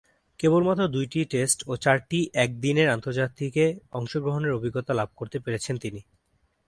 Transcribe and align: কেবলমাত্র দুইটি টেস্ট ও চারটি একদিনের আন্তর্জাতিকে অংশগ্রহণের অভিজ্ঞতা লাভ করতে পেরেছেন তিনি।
কেবলমাত্র 0.39 0.83
দুইটি 0.87 1.19
টেস্ট 1.25 1.59
ও 1.67 1.73
চারটি 1.75 2.19
একদিনের 2.35 2.87
আন্তর্জাতিকে 2.89 3.65
অংশগ্রহণের 3.91 4.51
অভিজ্ঞতা 4.51 4.93
লাভ 4.93 5.09
করতে 5.15 5.37
পেরেছেন 5.39 5.75
তিনি। 5.77 5.99